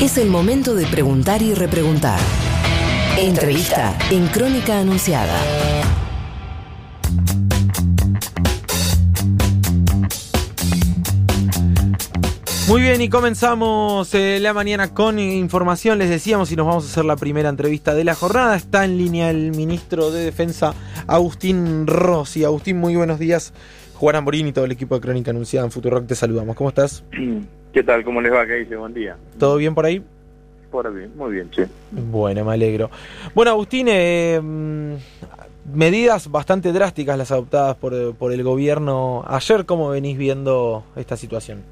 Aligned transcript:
Es 0.00 0.18
el 0.18 0.28
momento 0.28 0.74
de 0.74 0.84
preguntar 0.84 1.40
y 1.40 1.54
repreguntar. 1.54 2.20
Entrevista 3.18 3.96
en 4.10 4.26
Crónica 4.26 4.78
Anunciada. 4.78 5.34
Muy 12.68 12.82
bien, 12.82 13.00
y 13.00 13.08
comenzamos 13.08 14.12
eh, 14.12 14.38
la 14.38 14.52
mañana 14.52 14.92
con 14.92 15.18
información. 15.18 15.98
Les 15.98 16.10
decíamos 16.10 16.52
y 16.52 16.56
nos 16.56 16.66
vamos 16.66 16.84
a 16.84 16.88
hacer 16.88 17.06
la 17.06 17.16
primera 17.16 17.48
entrevista 17.48 17.94
de 17.94 18.04
la 18.04 18.14
jornada. 18.14 18.54
Está 18.54 18.84
en 18.84 18.98
línea 18.98 19.30
el 19.30 19.52
ministro 19.52 20.10
de 20.10 20.24
Defensa, 20.24 20.74
Agustín 21.06 21.86
Rossi. 21.86 22.44
Agustín, 22.44 22.76
muy 22.76 22.96
buenos 22.96 23.18
días. 23.18 23.54
Juan 23.94 24.16
Amorín 24.16 24.46
y 24.46 24.52
todo 24.52 24.66
el 24.66 24.72
equipo 24.72 24.94
de 24.94 25.00
Crónica 25.00 25.30
Anunciada 25.30 25.64
en 25.64 25.72
Futurock 25.72 26.06
te 26.06 26.14
saludamos. 26.14 26.54
¿Cómo 26.54 26.68
estás? 26.68 27.02
¿Qué 27.76 27.82
tal? 27.82 28.04
¿Cómo 28.04 28.22
les 28.22 28.32
va? 28.32 28.46
¿Qué 28.46 28.54
dice? 28.54 28.74
Buen 28.74 28.94
día. 28.94 29.18
¿Todo 29.38 29.58
bien 29.58 29.74
por 29.74 29.84
ahí? 29.84 30.02
Por 30.70 30.86
ahí, 30.86 31.10
muy 31.14 31.32
bien, 31.32 31.50
che. 31.50 31.66
Bueno, 31.90 32.42
me 32.42 32.54
alegro. 32.54 32.90
Bueno, 33.34 33.50
Agustín, 33.50 33.88
eh, 33.90 34.40
medidas 35.74 36.30
bastante 36.30 36.72
drásticas 36.72 37.18
las 37.18 37.30
adoptadas 37.32 37.76
por, 37.76 38.14
por 38.14 38.32
el 38.32 38.42
gobierno. 38.42 39.26
Ayer, 39.28 39.66
¿cómo 39.66 39.90
venís 39.90 40.16
viendo 40.16 40.84
esta 40.96 41.18
situación? 41.18 41.64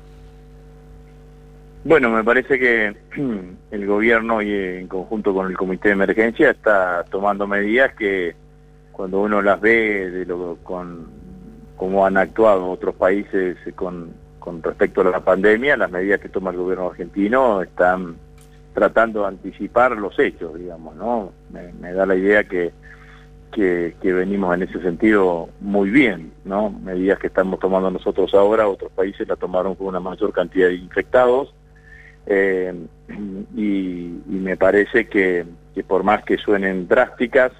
Bueno, 1.84 2.10
me 2.10 2.23
parece 2.23 2.59
que 2.59 2.95
el 3.70 3.86
gobierno 3.86 4.42
y 4.42 4.52
en 4.52 4.88
conjunto 4.88 5.32
con 5.32 5.46
el 5.46 5.56
comité 5.56 5.88
de 5.88 5.95
emergencia 5.95 6.50
está 6.50 7.02
tomando 7.04 7.46
medidas 7.46 7.95
que 7.95 8.34
cuando 8.92 9.23
uno 9.23 9.40
las 9.40 9.59
ve 9.59 10.10
de 10.10 10.26
lo, 10.26 10.59
con 10.64 11.06
cómo 11.78 12.04
han 12.04 12.18
actuado 12.18 12.68
otros 12.68 12.95
países 12.95 13.56
con, 13.74 14.23
con 14.44 14.62
respecto 14.62 15.00
a 15.00 15.04
la 15.04 15.20
pandemia, 15.20 15.74
las 15.74 15.90
medidas 15.90 16.20
que 16.20 16.28
toma 16.28 16.50
el 16.50 16.58
gobierno 16.58 16.90
argentino 16.90 17.62
están 17.62 18.16
tratando 18.74 19.22
de 19.22 19.28
anticipar 19.28 19.92
los 19.92 20.18
hechos, 20.18 20.54
digamos, 20.58 20.94
¿no? 20.96 21.32
Me, 21.50 21.95
da 21.95 22.04
la 22.04 22.14
idea 22.14 22.45
que, 22.45 22.70
que, 23.51 23.96
que, 24.02 24.12
venimos 24.12 24.54
en 24.54 24.64
ese 24.64 24.82
sentido 24.82 25.48
muy 25.60 25.88
bien, 25.88 26.30
¿no? 26.45 26.68
Medidas 26.68 27.18
que 27.20 27.28
estamos 27.28 27.59
tomando 27.59 27.90
nosotros 27.90 28.34
ahora, 28.34 28.68
otros 28.68 28.92
países 28.92 29.26
la 29.26 29.36
tomaron 29.36 29.76
con 29.76 29.86
una 29.86 30.01
mayor 30.01 30.30
cantidad 30.34 30.68
de 30.68 30.74
infectados, 30.74 31.54
eh, 32.26 32.74
y, 33.56 34.10
me 34.29 34.58
parece 34.58 35.08
que, 35.08 35.46
por 35.86 36.02
más 36.02 36.23
que 36.23 36.36
suenen 36.36 36.86
drásticas, 36.86 37.51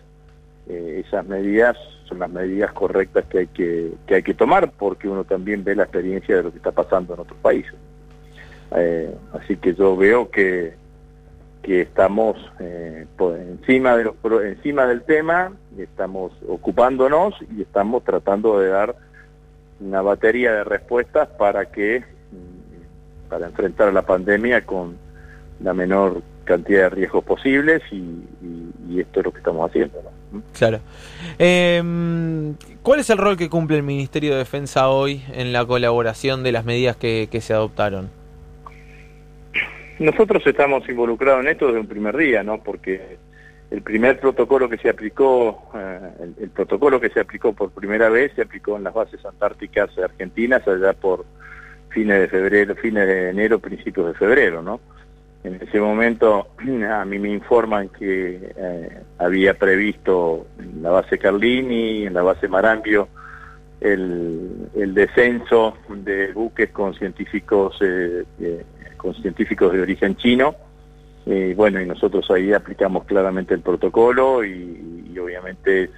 eh, 0.69 1.03
esas 1.07 1.25
medidas 1.27 1.79
son 2.05 2.19
las 2.19 2.31
medidas 2.31 2.73
correctas 2.73 3.25
que 3.27 3.39
hay 3.39 3.47
que, 3.49 3.93
que 4.07 4.17
hay 4.17 4.23
que 4.23 4.35
tomar 4.35 4.71
porque 4.71 5.09
uno 5.09 5.25
también 5.25 5.65
ve 5.65 5.75
la 5.75 5.85
experiencia 5.85 6.37
de 6.37 6.43
lo 6.43 6.51
que 6.51 6.59
está 6.59 6.73
pasando 6.73 7.15
en 7.15 7.21
otros 7.21 7.39
países. 7.41 7.75
Eh, 8.77 9.15
así 9.33 9.57
que 9.57 9.75
yo 9.75 9.97
veo 9.97 10.31
que, 10.31 10.75
que 11.63 11.83
estamos 11.83 12.37
por 13.17 13.39
encima, 13.39 13.97
de 13.97 14.05
los, 14.05 14.15
encima 14.45 14.87
del 14.87 15.03
tema, 15.03 15.53
estamos 15.79 16.33
ocupándonos 16.49 17.35
y 17.57 17.63
estamos 17.63 18.05
tratando 18.05 18.59
de 18.59 18.69
dar 18.69 18.97
una 19.81 20.03
batería 20.03 20.53
de 20.53 20.65
respuestas 20.65 21.29
para 21.29 21.67
que 21.67 22.05
para 23.29 23.47
enfrentar 23.47 23.93
la 23.93 24.03
pandemia 24.03 24.65
con 24.65 24.97
la 25.61 25.75
menor 25.75 26.23
cantidad 26.45 26.83
de 26.83 26.91
riesgos 26.91 27.25
posibles 27.25 27.83
y, 27.91 28.23
esto 29.01 29.19
es 29.19 29.27
lo 29.27 29.33
que 29.33 29.39
estamos 29.39 29.69
haciendo. 29.69 30.01
Claro. 30.57 30.81
Em, 31.39 32.55
¿Cuál 32.83 33.01
es 33.01 33.11
el 33.11 33.19
rol 33.19 33.37
que 33.37 33.49
cumple 33.49 33.77
el 33.77 33.83
Ministerio 33.83 34.33
de 34.33 34.39
Defensa 34.39 34.89
hoy 34.89 35.23
en 35.33 35.53
la 35.53 35.65
colaboración 35.65 36.43
de 36.43 36.53
las 36.53 36.65
medidas 36.65 36.97
que, 36.97 37.29
se 37.41 37.53
adoptaron? 37.53 38.11
Nosotros 39.99 40.43
estamos 40.47 40.89
involucrados 40.89 41.45
en 41.45 41.51
esto 41.51 41.67
desde 41.67 41.81
un 41.81 41.87
primer 41.87 42.17
día, 42.17 42.43
¿no? 42.43 42.59
Porque 42.63 43.17
el 43.71 43.83
primer 43.83 44.19
protocolo 44.19 44.69
que 44.69 44.77
se 44.79 44.89
aplicó, 44.89 45.71
eh, 45.75 45.99
el, 46.21 46.35
el, 46.45 46.51
protocolo 46.51 47.01
que 47.01 47.11
se 47.11 47.21
aplicó 47.21 47.53
por 47.53 47.71
primera 47.71 48.09
vez 48.09 48.33
se 48.35 48.43
aplicó 48.43 48.77
en 48.77 48.85
las 48.85 48.95
bases 48.95 49.25
antárticas 49.25 49.97
argentinas 49.99 50.67
allá 50.67 50.93
por 50.93 51.25
fines 51.91 52.21
de 52.21 52.29
febrero, 52.29 52.75
fines 52.75 53.07
de 53.07 53.31
enero, 53.31 53.61
principios 53.61 54.09
de 54.09 54.15
febrero, 54.15 54.63
¿no? 54.63 54.81
En 55.45 55.61
ese 55.63 55.79
momento 55.79 56.49
a 56.91 57.05
mí 57.05 57.19
me 57.19 57.31
informan 57.31 57.89
que 57.91 58.53
eh, 58.57 59.03
había 59.19 59.55
previsto 59.55 60.47
en 60.59 60.83
la 60.83 60.91
base 60.91 61.19
Carlini, 61.19 62.07
en 62.07 62.15
la 62.15 62.23
base 62.23 62.49
Marambio, 62.49 63.09
el, 63.81 64.71
el 64.75 64.95
descenso 64.95 65.77
de 65.89 66.33
buques 66.33 66.71
con 66.71 66.95
científicos 66.95 67.77
eh, 67.83 68.25
eh, 68.41 68.65
con 68.97 69.15
científicos 69.15 69.73
de 69.73 69.83
origen 69.83 70.17
chino. 70.17 70.55
Y 71.27 71.55
bueno, 71.55 71.81
y 71.81 71.87
nosotros 71.87 72.31
ahí 72.31 72.53
aplicamos 72.53 73.05
claramente 73.05 73.55
el 73.55 73.61
protocolo 73.61 74.45
y, 74.45 75.11
y 75.13 75.19
obviamente 75.19 75.91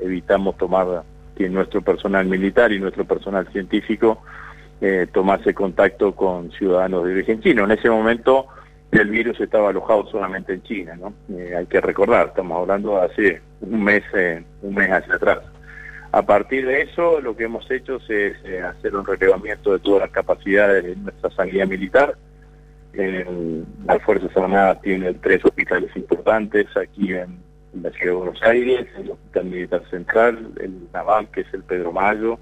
evitamos 0.00 0.56
tomar 0.56 1.02
que 1.36 1.48
nuestro 1.48 1.82
personal 1.82 2.26
militar 2.26 2.72
y 2.72 2.80
nuestro 2.80 3.04
personal 3.04 3.46
científico 3.52 4.22
eh, 4.80 5.06
tomase 5.12 5.54
contacto 5.54 6.14
con 6.14 6.50
ciudadanos 6.52 7.04
de 7.04 7.12
origen 7.12 7.40
chino. 7.40 7.64
En 7.64 7.72
ese 7.72 7.90
momento 7.90 8.46
el 8.92 9.10
virus 9.10 9.38
estaba 9.40 9.70
alojado 9.70 10.06
solamente 10.06 10.54
en 10.54 10.62
China, 10.62 10.96
¿no? 10.96 11.12
Eh, 11.36 11.54
hay 11.56 11.66
que 11.66 11.80
recordar, 11.80 12.28
estamos 12.28 12.58
hablando 12.58 12.96
de 12.96 13.04
hace 13.04 13.42
un 13.60 13.84
mes, 13.84 14.02
eh, 14.14 14.42
un 14.62 14.74
mes 14.74 14.90
hacia 14.90 15.14
atrás. 15.14 15.40
A 16.10 16.22
partir 16.22 16.66
de 16.66 16.82
eso, 16.82 17.20
lo 17.20 17.36
que 17.36 17.44
hemos 17.44 17.70
hecho 17.70 17.96
es 18.08 18.34
eh, 18.44 18.62
hacer 18.62 18.96
un 18.96 19.04
relevamiento 19.04 19.72
de 19.72 19.78
todas 19.80 20.02
las 20.02 20.10
capacidades 20.10 20.84
de 20.84 20.96
nuestra 20.96 21.30
sanidad 21.30 21.66
militar. 21.66 22.16
las 22.94 24.02
Fuerzas 24.02 24.34
Armadas 24.34 24.80
tienen 24.80 25.20
tres 25.20 25.44
hospitales 25.44 25.94
importantes 25.94 26.66
aquí 26.76 27.12
en, 27.12 27.46
la 27.82 27.90
ciudad 27.90 28.06
de 28.06 28.12
Buenos 28.12 28.42
Aires, 28.42 28.86
el 28.98 29.10
Hospital 29.10 29.44
Militar 29.44 29.82
Central, 29.90 30.48
el 30.58 30.88
Naval, 30.92 31.28
que 31.30 31.42
es 31.42 31.54
el 31.54 31.62
Pedro 31.62 31.92
Mayo, 31.92 32.38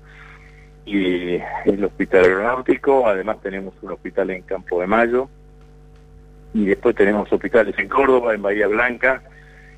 y 0.87 1.41
el 1.65 1.85
hospital 1.85 2.25
aeronáutico, 2.25 3.09
además 3.09 3.39
tenemos 3.43 3.75
un 3.83 3.91
hospital 3.91 4.31
en 4.31 4.43
Campo 4.43 4.81
de 4.81 4.87
Mayo 4.87 5.29
y 6.57 6.65
después 6.65 6.97
tenemos 6.97 7.31
hospitales 7.31 7.75
en 7.79 7.87
Córdoba, 7.87 8.33
en 8.33 8.41
Bahía 8.41 8.67
Blanca 8.67 9.23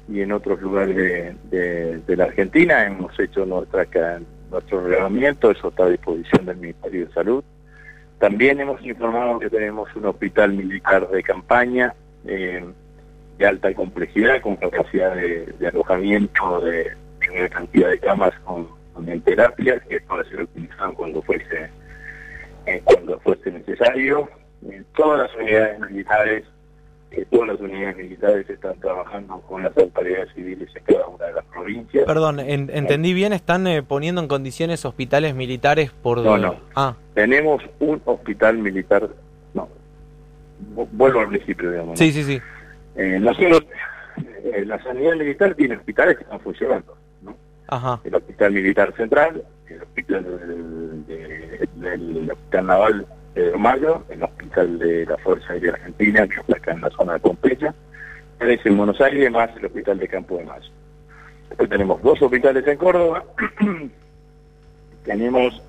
y 0.09 0.21
en 0.21 0.31
otros 0.31 0.62
lugares 0.62 0.94
de, 1.50 2.16
la 2.16 2.25
Argentina. 2.25 2.87
Hemos 2.87 3.19
hecho 3.19 3.44
nuestra, 3.44 3.84
nuestro 4.49 4.87
reglamento, 4.87 5.50
eso 5.50 5.71
está 5.71 5.87
a 5.87 5.88
disposición 5.88 6.47
del 6.47 6.56
Ministerio 6.59 7.06
de 7.06 7.12
Salud. 7.12 7.44
También 8.21 8.61
hemos 8.61 8.81
informado 8.84 9.41
que 9.41 9.50
tenemos 9.50 9.94
un 9.97 10.06
hospital 10.06 10.53
militar 10.53 11.09
de 11.09 11.21
campaña 11.21 11.94
eh, 12.25 12.65
de 13.38 13.47
alta 13.47 13.75
complejidad, 13.75 14.41
con 14.41 14.55
capacidad 14.55 15.17
de, 15.17 15.53
alojamiento 15.67 16.61
de, 16.61 16.93
cantidad 17.50 17.91
de 17.91 17.99
camas 17.99 18.34
con 18.44 18.69
en 19.05 19.21
terapia, 19.22 19.81
que 19.81 20.00
para 20.03 20.22
ser 20.25 20.43
utilizado 20.43 20.94
cuando 20.94 21.22
fuese, 21.22 21.71
eh, 22.67 22.81
cuando 22.84 23.19
fuese 23.19 23.50
necesario. 23.50 24.28
todas 24.94 25.28
las 25.28 25.37
unidades 25.37 25.81
militares, 25.81 26.44
eh, 27.10 27.26
todas 27.30 27.48
las 27.48 27.60
unidades 27.60 27.96
militares 27.96 28.48
están 28.48 28.78
trabajando 28.80 29.41
con 29.42 29.62
las 29.62 29.76
autoridades 29.76 30.32
civiles 30.34 30.69
en 30.74 30.82
cada 30.84 31.06
una 31.06 31.26
de 31.26 31.32
las 31.32 31.44
provincias. 31.46 32.04
Perdón, 32.04 32.41
entendí 32.41 33.14
bien, 33.14 33.32
están 33.32 33.66
eh, 33.66 33.82
poniendo 33.82 34.20
en 34.20 34.28
condiciones 34.28 34.84
hospitales 34.84 35.34
militares 35.34 35.91
por... 35.91 36.19
No, 36.19 36.38
no. 36.38 36.56
Ah. 36.74 36.94
Tenemos 37.14 37.62
un 37.80 38.00
hospital 38.04 38.58
militar, 38.58 39.08
no, 39.54 39.69
vuelvo 40.92 41.20
al 41.20 41.28
principio, 41.28 41.70
digamos. 41.70 41.98
Sí, 41.98 42.12
sí, 42.12 42.22
sí. 42.22 42.41
nosotros, 43.20 43.64
la 44.64 44.82
sanidad 44.82 45.16
militar 45.16 45.54
tiene 45.54 45.76
hospitales 45.76 46.16
que 46.16 46.25
están 46.25 46.40
funcionando 46.40 46.98
el 48.04 48.14
Hospital 48.14 48.52
Militar 48.52 48.94
Central, 48.96 49.42
el 49.69 49.82
Hospital 49.82 50.25
del, 51.06 52.30
Hospital 52.30 52.66
Naval 52.66 53.06
de 53.34 53.56
Mayo, 53.58 54.04
el 54.08 54.22
Hospital 54.22 54.47
de 54.66 55.06
la 55.06 55.16
Fuerza 55.19 55.52
Aérea 55.52 55.72
Argentina, 55.72 56.26
que 56.26 56.41
está 56.52 56.72
en 56.72 56.80
la 56.80 56.91
zona 56.91 57.14
de 57.14 57.20
Pompeya, 57.20 57.75
tres 58.38 58.60
en 58.64 58.76
Buenos 58.76 59.00
Aires, 59.00 59.31
más 59.31 59.50
el 59.56 59.66
Hospital 59.66 59.99
de 59.99 60.08
Campo 60.08 60.38
de 60.38 60.44
Mayo. 60.44 60.70
Después 61.49 61.69
tenemos 61.69 62.02
dos 62.02 62.20
hospitales 62.20 62.66
en 62.66 62.76
Córdoba, 62.76 63.25
tenemos 65.05 65.62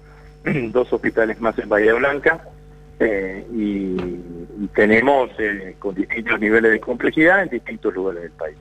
dos 0.72 0.92
hospitales 0.92 1.40
más 1.40 1.58
en 1.60 1.70
Bahía 1.70 1.94
Blanca, 1.94 2.42
eh, 3.00 3.46
y, 3.54 3.98
tenemos 4.76 5.30
eh, 5.40 5.76
con 5.80 5.96
distintos 5.96 6.40
niveles 6.40 6.72
de 6.72 6.80
complejidad 6.80 7.44
en 7.44 7.50
distintos 7.50 7.94
lugares 7.94 8.24
del 8.24 8.32
país. 8.32 8.58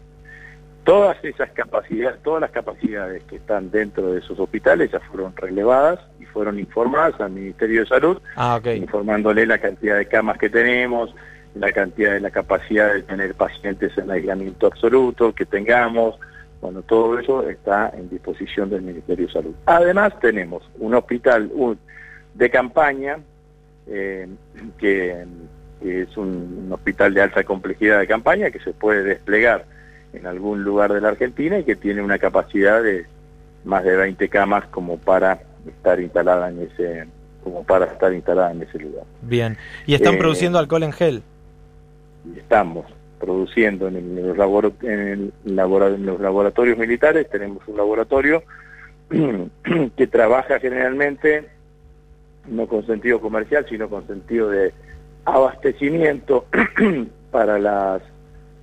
Todas 0.88 1.22
esas 1.22 1.50
capacidades, 1.50 2.18
todas 2.22 2.40
las 2.40 2.50
capacidades 2.50 3.22
que 3.24 3.36
están 3.36 3.70
dentro 3.70 4.10
de 4.10 4.20
esos 4.20 4.40
hospitales 4.40 4.90
ya 4.90 5.00
fueron 5.00 5.36
relevadas 5.36 6.00
y 6.18 6.24
fueron 6.24 6.58
informadas 6.58 7.20
al 7.20 7.32
Ministerio 7.32 7.80
de 7.82 7.86
Salud, 7.86 8.22
ah, 8.36 8.58
informándole 8.74 9.44
la 9.44 9.58
cantidad 9.58 9.98
de 9.98 10.06
camas 10.06 10.38
que 10.38 10.48
tenemos, 10.48 11.14
la 11.54 11.72
cantidad 11.72 12.14
de 12.14 12.20
la 12.20 12.30
capacidad 12.30 12.94
de 12.94 13.02
tener 13.02 13.34
pacientes 13.34 13.98
en 13.98 14.10
aislamiento 14.10 14.66
absoluto 14.66 15.34
que 15.34 15.44
tengamos, 15.44 16.18
bueno, 16.62 16.80
todo 16.80 17.18
eso 17.18 17.46
está 17.46 17.92
en 17.94 18.08
disposición 18.08 18.70
del 18.70 18.80
Ministerio 18.80 19.26
de 19.26 19.32
Salud. 19.34 19.54
Además 19.66 20.18
tenemos 20.20 20.62
un 20.78 20.94
hospital 20.94 21.52
de 22.32 22.48
campaña 22.48 23.18
eh, 23.88 24.26
que 24.78 25.26
que 25.82 26.02
es 26.02 26.16
un, 26.16 26.70
hospital 26.72 27.12
de 27.12 27.20
alta 27.20 27.44
complejidad 27.44 28.00
de 28.00 28.06
campaña 28.06 28.50
que 28.50 28.58
se 28.60 28.72
puede 28.72 29.02
desplegar 29.02 29.66
en 30.12 30.26
algún 30.26 30.64
lugar 30.64 30.92
de 30.92 31.00
la 31.00 31.08
Argentina 31.08 31.58
y 31.58 31.64
que 31.64 31.76
tiene 31.76 32.02
una 32.02 32.18
capacidad 32.18 32.82
de 32.82 33.06
más 33.64 33.84
de 33.84 33.96
20 33.96 34.28
camas 34.28 34.66
como 34.66 34.98
para 34.98 35.40
estar 35.66 36.00
instalada 36.00 36.48
en 36.48 36.62
ese 36.62 37.06
como 37.42 37.64
para 37.64 37.86
estar 37.86 38.12
instalada 38.12 38.52
en 38.52 38.62
ese 38.62 38.78
lugar. 38.78 39.04
Bien. 39.22 39.56
¿Y 39.86 39.94
están 39.94 40.14
eh, 40.14 40.18
produciendo 40.18 40.58
alcohol 40.58 40.82
en 40.82 40.92
gel? 40.92 41.22
Estamos 42.36 42.86
produciendo 43.18 43.88
en, 43.88 44.14
los, 44.16 44.72
en, 44.82 45.32
los 45.44 46.20
laboratorios 46.20 46.78
militares, 46.78 47.28
tenemos 47.30 47.66
un 47.66 47.76
laboratorio 47.76 48.42
que 49.96 50.06
trabaja 50.06 50.60
generalmente 50.60 51.48
no 52.46 52.66
con 52.66 52.86
sentido 52.86 53.20
comercial, 53.20 53.66
sino 53.68 53.88
con 53.88 54.06
sentido 54.06 54.50
de 54.50 54.72
abastecimiento 55.24 56.46
para 57.30 57.58
las 57.58 58.02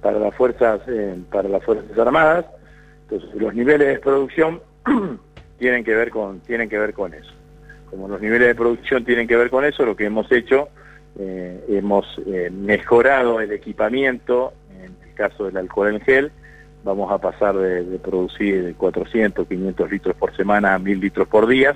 para 0.06 0.20
las 0.20 0.36
fuerzas 0.36 0.82
eh, 0.88 1.18
para 1.32 1.50
las 1.50 1.64
fuerzas 1.64 1.98
armadas. 1.98 2.46
Entonces 3.10 3.42
los 3.42 3.56
niveles 3.56 3.88
de 3.88 3.98
producción 3.98 4.62
tienen 5.58 5.84
que 5.84 5.96
ver 5.96 6.12
con 6.12 6.42
tienen 6.42 6.70
que 6.70 6.78
ver 6.78 6.94
con 6.94 7.16
eso. 7.16 7.32
Como 7.90 8.08
los 8.08 8.22
niveles 8.22 8.50
de 8.50 8.54
producción 8.54 9.04
tienen 9.04 9.28
que 9.28 9.36
ver 9.36 9.50
con 9.50 9.66
eso, 9.66 9.84
lo 9.84 9.96
que 9.96 10.06
hemos 10.06 10.32
hecho 10.32 10.70
eh, 11.18 11.60
hemos 11.70 12.06
eh, 12.28 12.52
mejorado 12.52 13.42
el 13.42 13.52
equipamiento, 13.52 14.54
en 14.80 14.96
el 15.08 15.16
caso 15.16 15.46
del 15.46 15.58
alcohol 15.58 15.96
en 15.96 16.02
gel, 16.02 16.32
vamos 16.84 17.12
a 17.12 17.18
pasar 17.18 17.58
de, 17.58 17.98
producir 17.98 18.64
de 18.64 18.74
400, 18.76 19.48
500 19.48 19.90
litros 19.90 20.16
por 20.18 20.36
semana 20.36 20.76
a 20.76 20.78
1000 20.78 21.00
litros 21.00 21.28
por 21.28 21.48
día, 21.48 21.76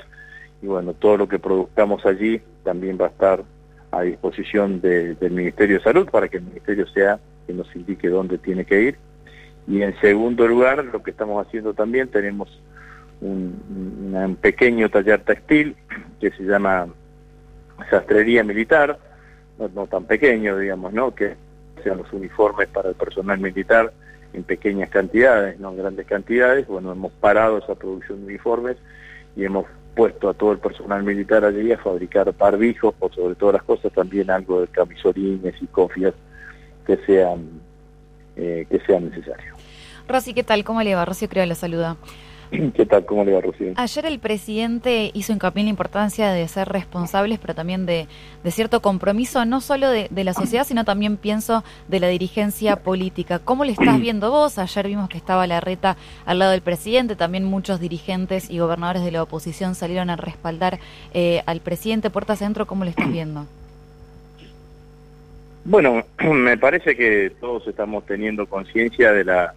y 0.61 0.67
bueno, 0.67 0.93
todo 0.93 1.17
lo 1.17 1.27
que 1.27 1.39
produzcamos 1.39 2.05
allí 2.05 2.39
también 2.63 2.95
va 3.01 3.07
a 3.07 3.09
estar 3.09 3.43
a 3.89 4.01
disposición 4.03 4.81
del 4.81 5.31
Ministerio 5.31 5.77
de 5.77 5.83
Salud 5.83 6.07
para 6.11 6.27
que 6.27 6.37
el 6.37 6.43
Ministerio 6.43 6.85
sea 6.89 7.19
que 7.49 7.53
nos 7.55 7.75
indique 7.75 8.09
dónde 8.09 8.37
tiene 8.37 8.63
que 8.63 8.79
ir. 8.79 8.95
Y 9.67 9.81
en 9.81 9.99
segundo 10.01 10.47
lugar, 10.47 10.85
lo 10.85 11.01
que 11.01 11.09
estamos 11.09 11.43
haciendo 11.43 11.73
también, 11.73 12.07
tenemos 12.07 12.47
un, 13.21 14.37
pequeño 14.39 14.87
taller 14.89 15.21
textil 15.21 15.75
que 16.19 16.29
se 16.29 16.43
llama 16.43 16.87
sastrería 17.89 18.43
militar, 18.43 18.99
no, 19.57 19.87
tan 19.87 20.03
pequeño, 20.03 20.59
digamos, 20.59 20.93
¿no? 20.93 21.15
Que 21.15 21.37
sean 21.83 21.97
los 21.97 22.13
uniformes 22.13 22.67
para 22.67 22.89
el 22.89 22.95
personal 22.95 23.39
militar 23.39 23.91
en 24.33 24.43
pequeñas 24.43 24.91
cantidades, 24.91 25.59
no 25.59 25.71
en 25.71 25.77
grandes 25.77 26.05
cantidades. 26.05 26.67
Bueno, 26.67 26.91
hemos 26.91 27.11
parado 27.13 27.57
esa 27.57 27.73
producción 27.73 28.19
de 28.19 28.27
uniformes 28.27 28.77
y 29.35 29.43
hemos 29.43 29.65
puesto 29.95 30.29
a 30.29 30.35
todo 30.35 30.51
el 30.51 30.59
personal 30.59 31.01
militar 31.01 31.43
allí 31.43 31.71
a 31.71 31.79
fabricar 31.79 32.31
barbijos, 32.37 32.93
o 32.99 33.09
sobre 33.09 33.33
todas 33.33 33.53
las 33.53 33.63
cosas 33.63 33.91
también 33.91 34.29
algo 34.29 34.61
de 34.61 34.67
camisolines 34.67 35.55
y 35.59 35.65
cofias 35.65 36.13
que 36.89 37.05
sean, 37.05 37.61
eh, 38.35 38.65
que 38.69 38.79
sean 38.79 39.09
necesarios. 39.09 39.57
Rosy, 40.07 40.33
¿qué 40.33 40.43
tal? 40.43 40.63
¿Cómo 40.63 40.81
le 40.81 40.95
va? 40.95 41.05
Rosy 41.05 41.27
creo 41.27 41.45
la 41.45 41.53
saluda. 41.53 41.97
¿Qué 42.73 42.85
tal? 42.87 43.05
¿Cómo 43.05 43.23
le 43.23 43.33
va, 43.33 43.41
Rocío? 43.41 43.73
Ayer 43.75 44.05
el 44.07 44.17
presidente 44.17 45.11
hizo 45.13 45.31
hincapié 45.31 45.61
en 45.61 45.67
la 45.67 45.69
importancia 45.69 46.31
de 46.31 46.47
ser 46.47 46.67
responsables, 46.67 47.37
pero 47.37 47.53
también 47.53 47.85
de, 47.85 48.07
cierto 48.49 48.81
compromiso, 48.81 49.45
no 49.45 49.61
solo 49.61 49.87
de, 49.91 50.09
la 50.23 50.33
sociedad, 50.33 50.65
sino 50.65 50.83
también 50.83 51.17
pienso 51.17 51.63
de 51.87 51.99
la 51.99 52.07
dirigencia 52.07 52.77
política. 52.77 53.37
¿Cómo 53.37 53.65
le 53.65 53.73
estás 53.73 53.99
viendo 54.01 54.31
vos? 54.31 54.57
Ayer 54.57 54.87
vimos 54.87 55.09
que 55.09 55.17
estaba 55.17 55.45
la 55.45 55.61
reta 55.61 55.95
al 56.25 56.39
lado 56.39 56.51
del 56.51 56.61
presidente, 56.61 57.15
también 57.15 57.43
muchos 57.45 57.79
dirigentes 57.79 58.49
y 58.49 58.57
gobernadores 58.57 59.03
de 59.03 59.11
la 59.11 59.21
oposición 59.21 59.75
salieron 59.75 60.09
a 60.09 60.15
respaldar 60.15 60.79
eh, 61.13 61.43
al 61.45 61.61
presidente. 61.61 62.09
Puertas 62.09 62.41
adentro, 62.41 62.65
¿cómo 62.65 62.83
le 62.83 62.89
estás 62.89 63.11
viendo? 63.11 63.45
Bueno, 65.65 66.03
me 66.33 66.57
parece 66.57 66.95
que 66.95 67.31
todos 67.39 67.67
estamos 67.67 68.05
teniendo 68.05 68.47
conciencia 68.47 69.11
de 69.11 69.25
la 69.25 69.53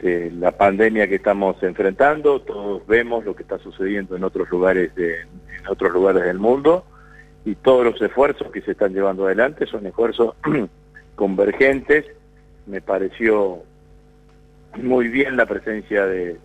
de 0.00 0.30
la 0.30 0.52
pandemia 0.52 1.08
que 1.08 1.14
estamos 1.14 1.62
enfrentando, 1.62 2.40
todos 2.42 2.86
vemos 2.86 3.24
lo 3.24 3.34
que 3.34 3.42
está 3.42 3.58
sucediendo 3.58 4.14
en 4.14 4.24
otros 4.24 4.50
lugares 4.50 4.94
de, 4.94 5.20
en 5.20 5.66
otros 5.68 5.92
lugares 5.92 6.24
del 6.24 6.38
mundo. 6.38 6.84
Y 7.44 7.54
todos 7.54 7.84
los 7.84 8.02
esfuerzos 8.02 8.50
que 8.50 8.60
se 8.60 8.72
están 8.72 8.92
llevando 8.92 9.26
adelante 9.26 9.66
son 9.66 9.86
esfuerzos 9.86 10.34
convergentes. 11.14 12.04
Me 12.66 12.80
pareció 12.80 13.62
muy 14.82 15.08
bien 15.08 15.36
la 15.36 15.46
presencia 15.46 16.06
de, 16.06 16.38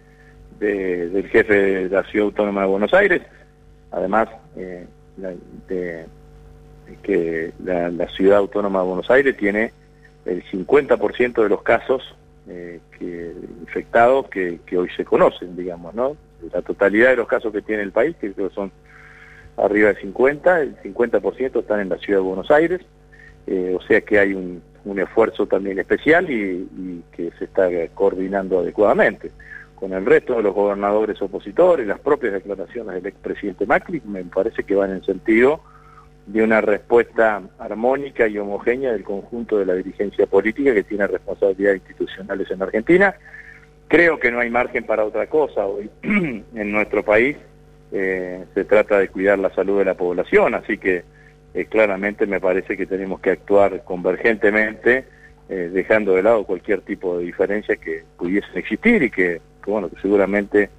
del 0.60 1.28
jefe 1.30 1.54
de 1.54 1.90
la 1.90 2.04
Ciudad 2.04 2.28
Autónoma 2.28 2.62
de 2.62 2.68
Buenos 2.68 2.94
Aires, 2.94 3.22
además 3.92 4.30
eh, 4.56 4.86
de, 5.68 6.06
que 6.98 7.52
la, 7.64 8.08
Ciudad 8.10 8.40
Autónoma 8.40 8.82
de 8.82 8.88
Buenos 8.88 9.10
Aires 9.10 9.36
tiene 9.38 9.72
el 10.26 10.44
50% 10.46 11.44
de 11.44 11.50
los 11.50 11.62
casos 11.64 12.16
eh, 12.48 12.80
que, 12.98 13.34
infectados 13.62 14.28
que, 14.30 14.60
hoy 14.78 14.90
se 14.96 15.06
conocen, 15.06 15.56
digamos, 15.56 15.94
¿no? 15.94 16.16
La 16.54 16.62
totalidad 16.62 17.10
de 17.10 17.18
los 17.18 17.28
casos 17.28 17.52
que 17.52 17.62
tiene 17.62 17.84
el 17.84 17.92
país, 17.92 18.16
que 18.20 18.34
creo 18.34 18.50
son 18.52 18.72
arriba 19.58 19.90
de 19.90 20.02
50, 20.02 20.62
el 20.62 20.78
50% 20.82 21.60
están 21.60 21.80
en 21.82 21.90
la 21.90 21.98
ciudad 21.98 22.20
de 22.20 22.26
Buenos 22.26 22.50
Aires, 22.52 22.82
eh, 23.48 23.76
o 23.78 23.82
sea 23.84 24.02
que 24.02 24.20
hay 24.20 24.34
un, 24.34 24.62
esfuerzo 24.98 25.46
también 25.46 25.78
especial 25.78 26.30
y, 26.30 27.04
que 27.12 27.32
se 27.38 27.46
está 27.46 27.70
coordinando 27.94 28.60
adecuadamente. 28.60 29.32
Con 29.76 29.94
el 29.94 30.06
resto 30.06 30.36
de 30.36 30.44
los 30.44 30.54
gobernadores 30.54 31.22
opositores, 31.22 31.88
las 31.88 32.00
propias 32.00 32.34
declaraciones 32.34 32.96
del 32.96 33.08
expresidente 33.08 33.66
Macri, 33.66 34.02
me 34.06 34.24
parece 34.24 34.64
que 34.64 34.76
van 34.76 34.92
en 34.92 35.04
sentido 35.04 35.62
de 36.26 36.44
una 36.44 36.62
respuesta 36.62 37.42
armónica 37.60 38.28
y 38.28 38.38
homogénea 38.38 38.92
del 38.92 39.04
conjunto 39.04 39.58
de 39.58 39.66
la 39.66 39.74
dirigencia 39.74 40.28
política 40.28 40.74
que 40.74 40.84
tiene 40.84 41.08
responsabilidades 41.08 41.82
institucionales 41.82 42.50
en 42.52 42.62
Argentina. 42.62 43.16
Creo 43.88 44.20
que 44.20 44.32
no 44.32 44.40
hay 44.40 44.50
margen 44.50 44.86
para 44.86 45.04
otra 45.04 45.28
cosa 45.28 45.66
hoy 45.66 45.90
en 46.04 46.72
nuestro 46.72 47.04
país. 47.04 47.38
Eh, 47.92 48.46
se 48.54 48.64
trata 48.64 49.00
de 49.00 49.10
cuidar 49.10 49.40
la 49.40 49.54
salud 49.54 49.80
de 49.80 49.86
la 49.86 49.96
población, 49.96 50.56
así 50.56 50.78
que 50.78 51.04
eh, 51.54 51.66
claramente 51.66 52.26
me 52.26 52.40
parece 52.40 52.78
que 52.78 52.86
tenemos 52.86 53.20
que 53.20 53.32
actuar 53.32 53.84
convergentemente, 53.84 55.04
eh, 55.50 55.70
dejando 55.74 56.16
de 56.16 56.24
lado 56.24 56.46
cualquier 56.46 56.82
tipo 56.82 57.18
de 57.18 57.26
diferencia 57.26 57.76
que 57.76 58.04
pudiesen 58.18 58.58
existir 58.58 59.04
y 59.04 59.10
que, 59.10 59.42
que, 59.62 59.72
bueno, 59.72 59.90
que 59.90 60.00
seguramente 60.00 60.70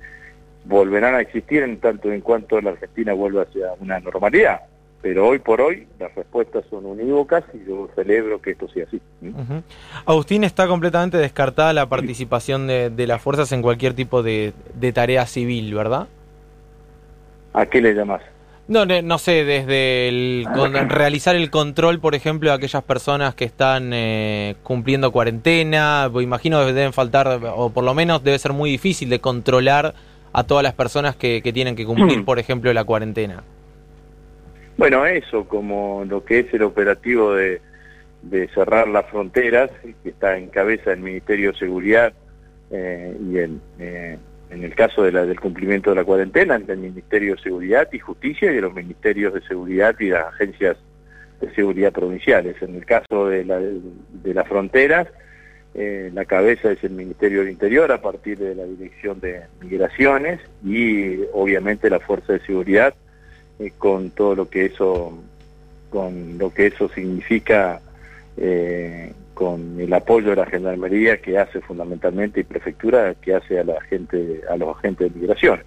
volverán 0.64 1.16
a 1.16 1.20
existir 1.20 1.62
en 1.62 1.78
tanto 1.78 2.10
en 2.10 2.22
cuanto 2.22 2.58
la 2.62 2.70
Argentina 2.70 3.12
vuelva 3.12 3.42
hacia 3.42 3.72
una 3.80 4.00
normalidad 4.00 4.60
pero 5.02 5.26
hoy 5.26 5.40
por 5.40 5.60
hoy 5.60 5.88
las 5.98 6.14
respuestas 6.14 6.64
son 6.70 6.86
unívocas 6.86 7.42
y 7.52 7.68
yo 7.68 7.90
celebro 7.96 8.40
que 8.40 8.52
esto 8.52 8.68
sea 8.68 8.84
así. 8.86 9.00
Agustín, 10.06 10.44
está 10.44 10.68
completamente 10.68 11.18
descartada 11.18 11.72
la 11.72 11.88
participación 11.88 12.68
de, 12.68 13.06
las 13.06 13.20
fuerzas 13.20 13.50
en 13.50 13.62
cualquier 13.62 13.94
tipo 13.94 14.22
de, 14.22 14.52
tarea 14.94 15.26
civil, 15.26 15.74
¿verdad? 15.74 16.06
¿A 17.52 17.66
qué 17.66 17.82
le 17.82 17.94
llamas? 17.94 18.22
No, 18.68 18.86
no, 18.86 19.18
sé, 19.18 19.44
desde 19.44 20.08
el, 20.08 20.46
realizar 20.88 21.34
el 21.34 21.50
control, 21.50 21.98
por 21.98 22.14
ejemplo, 22.14 22.50
de 22.50 22.56
aquellas 22.56 22.84
personas 22.84 23.34
que 23.34 23.44
están 23.44 23.90
eh, 23.92 24.54
cumpliendo 24.62 25.10
cuarentena, 25.10 26.08
pues 26.12 26.22
imagino 26.22 26.64
que 26.64 26.72
deben 26.72 26.92
faltar, 26.92 27.40
o 27.56 27.70
por 27.70 27.82
lo 27.82 27.92
menos 27.92 28.22
debe 28.22 28.38
ser 28.38 28.52
muy 28.52 28.70
difícil 28.70 29.10
de 29.10 29.18
controlar 29.18 29.94
a 30.32 30.44
todas 30.44 30.62
las 30.62 30.74
personas 30.74 31.16
que, 31.16 31.42
que 31.42 31.52
tienen 31.52 31.74
que 31.74 31.84
cumplir, 31.84 32.24
por 32.24 32.38
ejemplo, 32.38 32.72
la 32.72 32.84
cuarentena. 32.84 33.42
Bueno, 34.76 35.06
eso, 35.06 35.46
como 35.46 36.04
lo 36.08 36.24
que 36.24 36.40
es 36.40 36.54
el 36.54 36.62
operativo 36.62 37.34
de, 37.34 37.60
cerrar 38.54 38.88
las 38.88 39.06
fronteras, 39.06 39.70
que 40.02 40.10
está 40.10 40.36
en 40.36 40.48
cabeza 40.48 40.90
del 40.90 41.00
Ministerio 41.00 41.52
de 41.52 41.58
Seguridad 41.58 42.12
eh, 42.70 43.16
y 43.20 43.38
en, 43.38 43.60
eh, 43.78 44.16
en 44.50 44.64
el 44.64 44.74
caso 44.74 45.02
de 45.02 45.12
la, 45.12 45.24
del 45.24 45.40
cumplimiento 45.40 45.90
de 45.90 45.96
la 45.96 46.04
cuarentena, 46.04 46.56
entre 46.56 46.74
el 46.74 46.80
Ministerio 46.80 47.34
de 47.36 47.42
Seguridad 47.42 47.88
y 47.92 47.98
Justicia 47.98 48.50
y 48.50 48.56
de 48.56 48.60
los 48.60 48.74
Ministerios 48.74 49.32
de 49.34 49.42
Seguridad 49.42 49.94
y 49.98 50.10
las 50.10 50.26
agencias 50.26 50.76
de 51.40 51.54
seguridad 51.54 51.92
provinciales. 51.92 52.60
En 52.62 52.76
el 52.76 52.84
caso 52.84 53.28
de, 53.28 53.44
la, 53.44 53.58
de 53.58 54.34
las 54.34 54.46
fronteras, 54.46 55.08
eh, 55.74 56.10
la 56.12 56.26
cabeza 56.26 56.70
es 56.70 56.84
el 56.84 56.90
Ministerio 56.90 57.40
del 57.40 57.50
Interior 57.50 57.90
a 57.92 58.02
partir 58.02 58.38
de 58.38 58.54
la 58.54 58.64
Dirección 58.64 59.20
de 59.20 59.42
Migraciones 59.60 60.40
y 60.64 61.20
obviamente 61.32 61.88
la 61.88 62.00
Fuerza 62.00 62.34
de 62.34 62.40
Seguridad 62.40 62.94
eh, 63.58 63.72
con 63.78 64.10
todo 64.10 64.34
lo 64.34 64.48
que 64.48 64.66
eso 64.66 65.18
con 65.90 66.38
lo 66.38 66.52
que 66.52 66.68
eso 66.68 66.88
significa 66.88 67.80
eh, 68.36 69.12
con 69.34 69.78
el 69.78 69.92
apoyo 69.92 70.30
de 70.30 70.36
la 70.36 70.46
gendarmería 70.46 71.20
que 71.20 71.38
hace 71.38 71.60
fundamentalmente 71.60 72.40
y 72.40 72.44
prefectura 72.44 73.14
que 73.14 73.34
hace 73.34 73.58
a 73.58 73.64
la 73.64 73.80
gente 73.82 74.40
a 74.48 74.56
los 74.56 74.76
agentes 74.76 75.12
de 75.12 75.20
migración. 75.20 75.62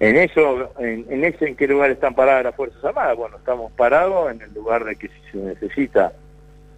En 0.00 0.16
eso 0.16 0.72
en, 0.78 1.24
ese 1.24 1.48
en 1.48 1.56
qué 1.56 1.68
lugar 1.68 1.90
están 1.92 2.14
paradas 2.14 2.44
las 2.44 2.56
fuerzas 2.56 2.84
armadas 2.84 3.16
bueno 3.16 3.36
estamos 3.36 3.70
parados 3.72 4.32
en 4.32 4.42
el 4.42 4.52
lugar 4.52 4.84
de 4.84 4.96
que 4.96 5.08
si 5.08 5.30
se 5.30 5.38
necesita 5.38 6.12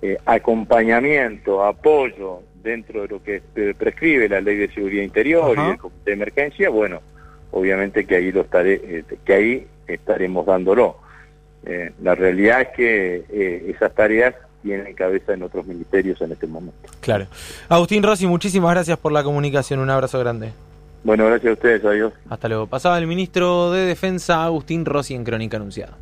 eh, 0.03 0.19
acompañamiento 0.27 1.65
apoyo 1.65 2.43
dentro 2.63 3.03
de 3.03 3.09
lo 3.09 3.23
que 3.23 3.41
prescribe 3.79 4.29
la 4.29 4.43
ley 4.43 4.57
de 4.57 4.69
seguridad 4.69 5.03
interior 5.03 5.57
y 5.57 5.71
el 5.71 5.79
comité 5.79 6.11
de 6.11 6.13
emergencia. 6.13 6.69
Bueno 6.69 7.01
obviamente 7.53 8.05
que 8.05 8.17
ahí 8.17 8.33
lo 8.33 8.43
estaré 8.43 9.05
que 9.25 9.33
ahí 9.33 9.67
estaremos 9.87 10.47
dándolo. 10.47 10.97
Eh, 11.65 11.93
la 12.03 12.15
realidad 12.15 12.61
es 12.61 12.69
que 12.77 13.25
eh, 13.29 13.75
esas 13.75 13.95
tareas 13.95 14.35
tienen 14.63 14.95
cabeza 14.95 15.33
en 15.33 15.43
otros 15.43 15.67
ministerios 15.67 16.21
en 16.21 16.33
este 16.33 16.47
momento. 16.47 16.89
Claro. 17.01 17.27
Agustín 17.69 18.03
Rossi, 18.03 18.27
muchísimas 18.27 18.73
gracias 18.73 18.99
por 18.99 19.13
la 19.13 19.23
comunicación. 19.23 19.81
Un 19.81 19.91
abrazo 19.91 20.19
grande. 20.19 20.53
Bueno, 21.05 21.27
gracias 21.27 21.51
a 21.51 21.53
ustedes, 21.53 21.85
adiós. 21.85 22.13
Hasta 22.29 22.49
luego. 22.49 22.67
Pasaba 22.67 22.99
el 22.99 23.07
ministro 23.07 23.71
de 23.71 23.87
Defensa, 23.87 24.45
Agustín 24.45 24.85
Rossi, 24.85 25.15
en 25.15 25.23
Crónica 25.23 25.57
Anunciada. 25.57 25.97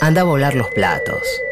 Anda 0.00 0.20
a 0.22 0.24
volar 0.24 0.54
los 0.54 0.68
platos. 0.68 1.42